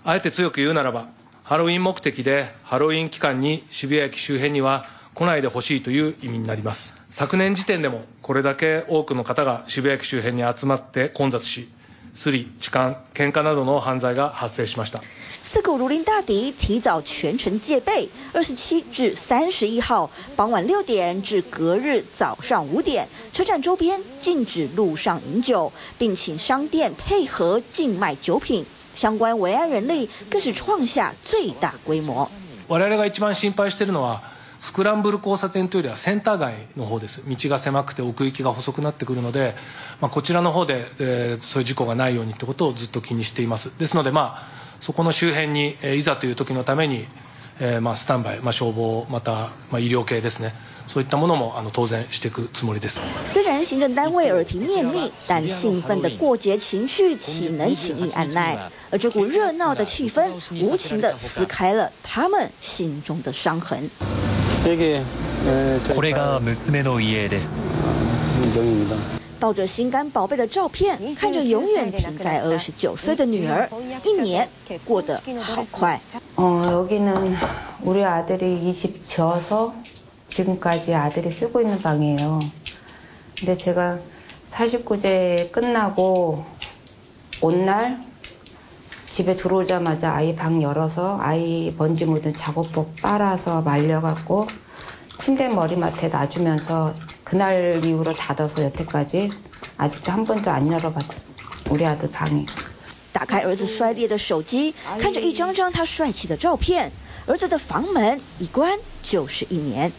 [0.04, 1.08] あえて强く言うならば、
[1.44, 6.94] ハロウィン目的でハロウィン期间に渋谷駅周辺には来ないでほしいという意味になります。
[7.10, 11.68] 昨年时点でもこれだけ多くの方が渋谷駅周辺に集まって混杂し、
[12.14, 15.00] スリ、痴汉、喧哗などの犯罪が発生しました。
[15.53, 18.09] 涩谷如临大敌，提早全城戒备。
[18.33, 28.65] 二十七至三十一号傍晚六点至隔日早上五点，车站周边禁止路上饮酒，并请商店配合禁卖酒品。
[28.95, 32.29] 相关维安人力更是创下最大规模。
[32.67, 34.23] 我々が一番心配しているのは
[34.59, 37.23] スクランブル交差点というよりはセンター街の方です。
[37.25, 39.55] 道が狭くて奥行きが细くなってくるので、
[40.01, 43.71] まあ、こちらの方で、えー、そういう事故がないようにってことをずっと気にしています。
[43.79, 47.06] ですのでまあ そこの周辺にいざという时のために、
[47.58, 50.52] えー、まあスタンバイ、まあ、消防また、まあ、医疗系ですね
[50.86, 53.00] そういったものもあの当然していくつもりです。
[53.24, 58.58] 虽然行政单位耳提面命，但兴奋的过节情绪岂能轻易按捺？
[58.90, 60.30] 而这股热闹的气氛，
[60.60, 63.88] 无情地撕开了他们心中的伤痕。
[65.94, 67.66] これが娘の家です。
[69.43, 73.69] 抱着心肝宝贝的照片，看着永远停在二十九岁的女儿，
[74.03, 74.47] 一年
[74.85, 75.99] 过得好快。
[76.35, 77.35] 어, 여기는
[77.83, 79.73] 우리 아들이 이 집 지어서
[80.27, 82.39] 지금까지 아들이 쓰고 있는 방이에요.
[83.37, 83.99] 근데 제가
[84.49, 86.43] 49제 끝나고
[87.41, 88.01] 온 날
[89.09, 94.47] 집에 들어오자마자 아이 방 열어서 아이 먼지 묻은 작업복 빨아서 말려갖고
[95.19, 99.31] 침대 머리맡에 놔주면서 그날 이후로 닫아서 여태까지
[99.77, 101.05] 아직도 한 번도 안 열어봤
[101.69, 102.45] 우리 아들 방이.
[103.11, 106.91] 打开儿子摔裂的手机，看着一张张他帅气的照片，
[107.27, 109.91] 儿子的房门一关就是一年。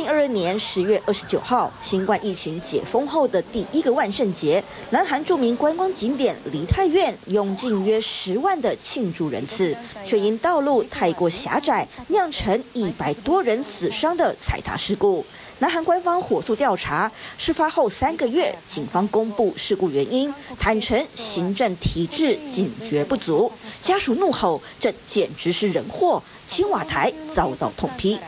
[0.00, 9.76] 二零二二年十月二十九号，新冠疫情解封后的第一个万圣节，南韩著名观光景点梨泰院涌进约十万的庆祝人次，
[10.06, 15.26] 却因道路太过狭窄，酿成一百多人死伤的踩踏事故。
[15.60, 23.52] 南韩官方火速调查，事发后三个月，警方公布事故原因，坦诚行政体制警觉不足。
[23.82, 28.18] 家属怒吼：“这简直是人祸！”青瓦台遭到痛批。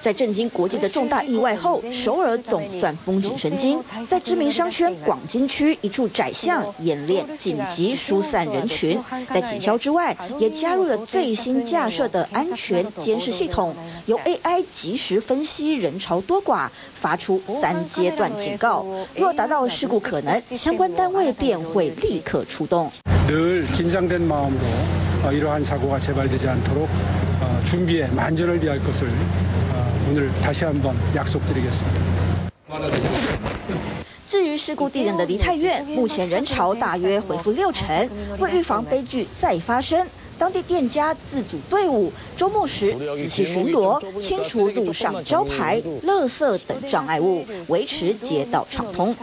[0.00, 9.02] 在震惊国际的重大意外后，首尔总算绷紧神经，在知名商圈广金区一处窄巷演练紧急疏散人群。
[9.32, 13.74] 在警消之外，也加入了最新架设的安全监视系统，
[14.06, 18.86] 由 AI 即时分析人潮多寡，发出三阶段警告。
[19.16, 22.92] 若达到事故可能，相关单位便会立刻出动。
[23.26, 24.60] 늘 긴장된 마음으로
[25.32, 26.88] 이러한 사고가 재발되지 않도록
[27.64, 29.10] 준비에 만전을 기할 것을
[30.10, 32.00] 오늘 다시 한번 약속드리겠습니다.
[34.28, 38.10] 至于事故地点的梨泰院，目前人潮大约恢复六成。
[38.38, 40.06] 为预防悲剧再发生，
[40.36, 49.14] 当地店家自组队伍，周末时仔细巡逻，清除路上招牌、垃圾等障碍物，维持街道畅通。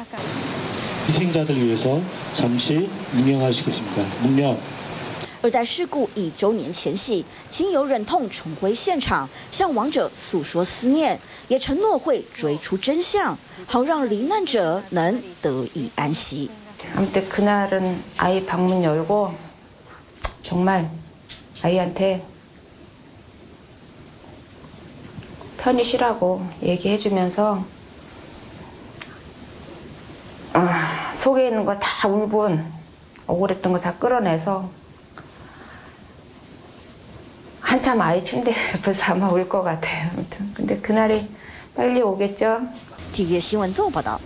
[5.42, 16.50] 而在事故一周年前夕，亲友忍痛重回现场，向亡者诉说思念，也承诺会追出真相，好让罹难者能得以安息。
[16.96, 19.34] 아무튼 그날은 아이 방문 열고
[20.44, 20.90] 정말
[21.62, 22.26] 아이한테
[25.58, 27.64] 편히 쉬라고 얘기해주면서
[30.52, 32.72] 아, 속에 있는 거 다 울분,
[33.28, 34.70] 억울했던 거 다 끌어내서
[37.68, 40.12] 한참 아이 침대 옆에서 아마 울 것 같아요.
[40.14, 41.28] 아무튼 근데 그날이
[41.76, 42.62] 빨리 오겠죠.
[43.14, 44.20] 体育新闻综合报道。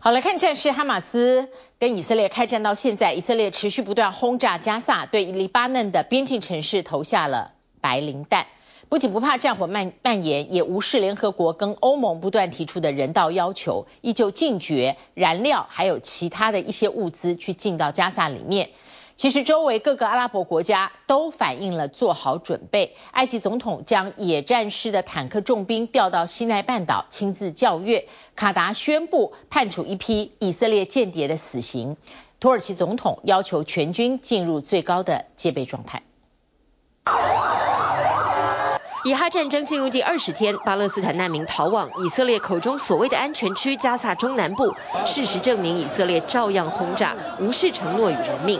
[0.00, 8.46] 好，来看战事，哈马斯跟以色列开战到现在，以色列持续不断轰炸加萨，对黎巴嫩的边境城市投下了白磷弹。
[8.90, 18.70] 不仅不怕战火蔓蔓延，也无视联合国跟欧盟不断提出的人道要求，依旧禁绝燃料还有其他的一些物资去进到加萨里面。
[19.19, 22.95] 其实周围各个阿拉伯国家都反映了做好准备。
[23.11, 28.07] 埃及总统将野战师的坦克重兵调到西奈半岛亲自校阅。
[28.37, 31.97] 卡达宣布判处一批以色列间谍的死刑。
[32.39, 36.03] 土耳其总统要求全军进入最高的戒备状态。
[39.03, 44.75] 以哈战争进入第二十天，巴勒斯坦难民逃往以色列口中所谓的安全区加萨中南部。
[45.05, 48.59] 事实证明，以色列照样轰炸，无视承诺与人命。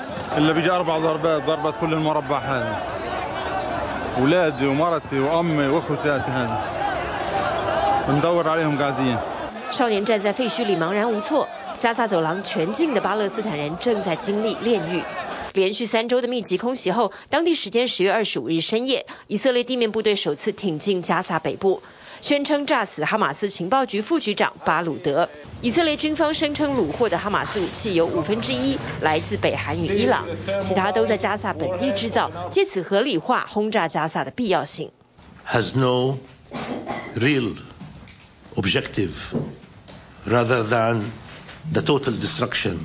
[9.72, 11.48] 少年站在废墟里茫然无措。
[11.78, 15.02] 加萨走廊全境的巴勒斯坦人正在经历炼狱。
[15.54, 21.82] 连续三周的密集空袭后，当地时间十月二十五日深夜，以色列地面部队首次挺进加萨北部，
[22.22, 25.30] 宣称炸死哈马斯情报局副局长巴鲁德。
[25.62, 30.26] 以色列军方声称掳获的哈马斯武器有五分之一来自北韩与伊朗，
[30.62, 34.92] 其他都在加萨本地制造，借此合理化轰炸加萨的必要性。
[35.46, 36.18] Has no
[37.16, 37.56] real
[38.56, 39.10] objective
[40.28, 41.06] rather than
[41.74, 42.78] the total destruction.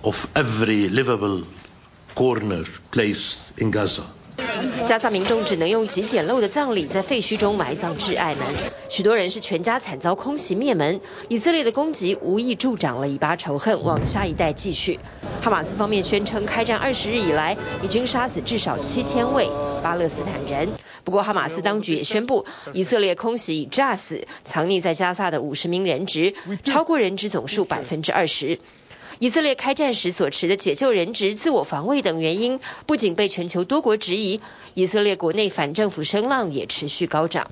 [0.00, 1.42] Of every livable
[2.14, 4.02] corner place in Gaza.
[4.86, 8.46] 加萨民众只能用极简陋的葬礼在废墟中埋葬挚爱们，
[8.88, 11.00] 许多人是全家惨遭空袭灭门。
[11.28, 15.00] 以色列的攻击无意助长了以巴仇恨往下一代继续。
[15.42, 19.48] 哈马斯方面宣称，开战二十日以来，以军杀死至少七千位
[19.82, 20.68] 巴勒斯坦人。
[21.02, 28.60] 不过，哈马斯当局也宣布，以色列空袭已炸死藏匿在加萨的五十名人质，超过人质总数百分之二十。
[29.20, 34.40] 以色列开战时所持的解救人质、自我防卫等原因，不仅被全球多国质疑，
[34.74, 37.50] 以色列国内反政府声浪也持续高涨。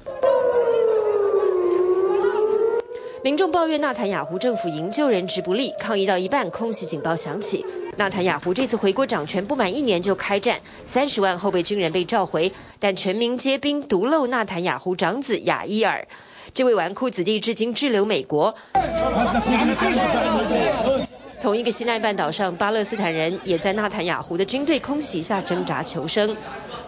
[3.24, 7.66] 民众抱怨纳坦雅胡政府营救人质不力，抗议到一半，空袭警报响起。
[7.96, 16.06] 纳坦雅胡这次回国掌权不满一年就开战，三十万后备军人被召回，但全民皆兵独漏纳坦雅胡长子亚伊尔，
[16.54, 18.54] 这位纨绔子弟至今滞留美国。
[21.46, 26.36] 同一个西奈半岛上，巴勒斯坦人也在纳坦雅湖的军队空袭下挣扎求生。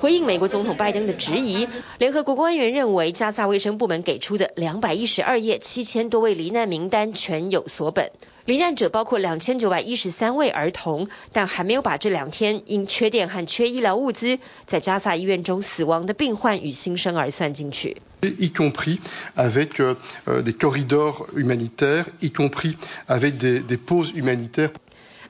[0.00, 8.10] 回应美国总统拜登的质疑，联合国官员认为，加萨卫生部门给出的两百一十二页七千多位罹难名单全有所本。
[8.48, 17.98] 罹难者包括两千九百一十三位儿童，但还没有把这两天因缺电和缺医疗物资在加萨医院中死亡的病患与新生儿算进去。
[18.22, 19.00] Y compris
[19.36, 22.76] avec des corridors humanitaires, y compris
[23.06, 24.70] avec des des pauses humanitaires.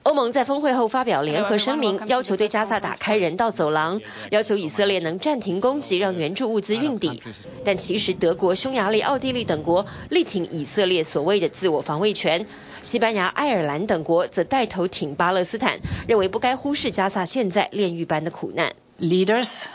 [0.05, 4.01] 欧盟在峰会后发表联合声明，要求对加萨打开人道走廊，
[4.31, 7.21] 要求以色列能暂停攻击，让援助物资运抵。
[7.65, 12.47] 但其实德国、匈牙利、奥地利等国力挺以色列所谓的自我防卫权。
[12.82, 18.74] 西班牙、爱尔兰等国则带头挺巴勒斯坦，认为不该忽视加萨现在炼狱般的苦难。
[19.00, 19.66] Leaders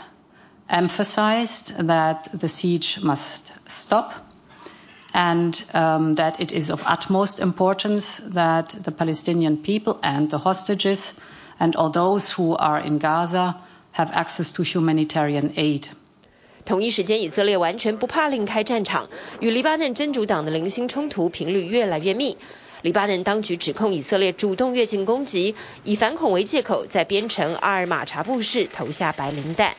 [0.69, 4.11] emphasized that the siege must stop
[5.11, 5.53] and
[6.15, 11.13] that it is of utmost importance that the Palestinian people and the hostages
[11.57, 13.55] and all those who are in Gaza
[13.93, 15.85] have access to humanitarian aid.
[16.63, 22.37] 同一时间，以色列完全不怕另开战场，与黎巴嫩真主党的零星冲突频率越来越密。
[22.84, 25.54] 黎巴嫩当局指控以色列主动越境攻击，
[25.84, 29.74] 以反恐为借口，在边城阿尔马查布市投下白磷弹。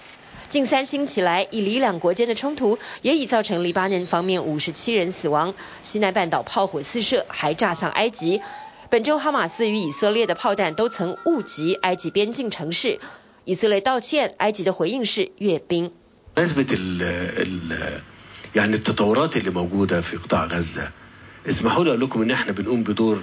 [0.47, 5.53] 近三星期来，以黎两国间的冲突也已造成黎巴嫩方面五十七人死亡。
[5.83, 8.41] 西奈半岛炮火四射，还炸向埃及。
[8.89, 12.99] 本周哈马斯与以色列的炮弹都曾误击埃及边境城市。
[13.43, 15.91] 以色列道歉，埃及的回应是阅兵。
[21.48, 23.22] اسمحوا لي اقول لكم ان احنا بنقوم بدور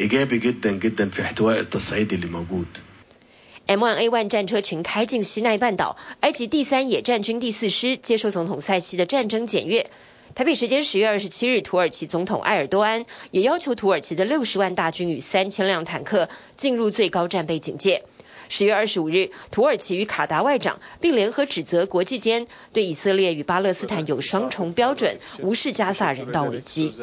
[0.00, 9.90] ايجابي جدا جدا في احتواء التصعيد اللي موجود。M1A1 战车群开进西奈半岛，埃及第三野战军第四师接受总统塞西的战争检阅。
[10.34, 18.04] 台北时间十月二十七日，土耳其总统埃尔多安也要求土耳其的六十万大军与三千辆坦克进入最高战备警戒。
[18.49, 26.93] 十月二十五日，土耳其与卡达外长并联合指责国际间对以色列与巴勒斯坦有双重标准，无视加萨人道危机。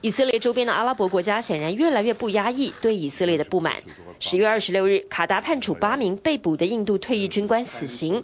[0.00, 3.82] 以色列周边的阿拉伯国家显然越来越不压抑对以色列的不满。
[4.20, 8.22] 十月二十六日，卡达判处八名被捕的印度退役军官死刑，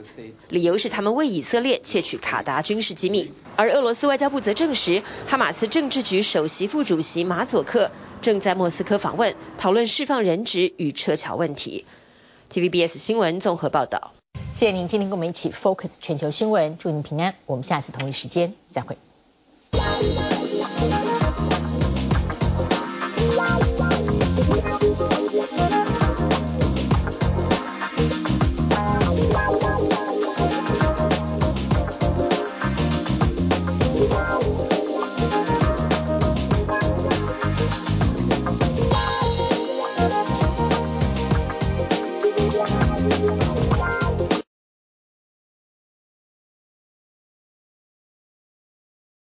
[0.49, 3.33] 理由是他们为以色列窃取卡达军事机密。
[3.57, 7.91] 而俄罗斯外交部则证实，哈马斯政治局首席副主席马佐克
[8.23, 11.85] 正在莫斯科访问，讨论释放人质与撤侨问题。
[12.53, 14.13] TVBS 新闻综合报道。
[14.53, 17.35] 谢谢您今天跟我们一起 Focus 全球新闻，祝您平安。
[17.47, 18.97] 我们下次同一时间再会。